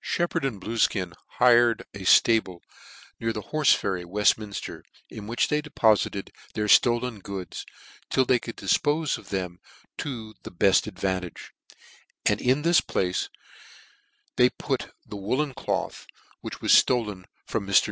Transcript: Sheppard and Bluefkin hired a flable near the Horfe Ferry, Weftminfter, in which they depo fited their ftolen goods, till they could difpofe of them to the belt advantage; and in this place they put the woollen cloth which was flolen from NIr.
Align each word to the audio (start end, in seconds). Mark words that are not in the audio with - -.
Sheppard 0.00 0.44
and 0.44 0.60
Bluefkin 0.60 1.12
hired 1.38 1.84
a 1.94 2.00
flable 2.00 2.58
near 3.20 3.32
the 3.32 3.40
Horfe 3.52 3.72
Ferry, 3.76 4.02
Weftminfter, 4.02 4.82
in 5.10 5.28
which 5.28 5.46
they 5.46 5.62
depo 5.62 5.96
fited 5.96 6.30
their 6.54 6.66
ftolen 6.66 7.22
goods, 7.22 7.64
till 8.10 8.24
they 8.24 8.40
could 8.40 8.56
difpofe 8.56 9.16
of 9.16 9.28
them 9.28 9.60
to 9.98 10.34
the 10.42 10.50
belt 10.50 10.88
advantage; 10.88 11.52
and 12.24 12.40
in 12.40 12.62
this 12.62 12.80
place 12.80 13.28
they 14.34 14.50
put 14.50 14.92
the 15.06 15.14
woollen 15.14 15.54
cloth 15.54 16.08
which 16.40 16.60
was 16.60 16.82
flolen 16.82 17.24
from 17.46 17.66
NIr. 17.66 17.74